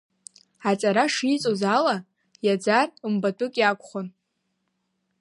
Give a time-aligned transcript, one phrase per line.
[0.69, 1.95] Аҵара шиҵоз ала,
[2.45, 4.07] иаӡар, мбатәык иакәхон…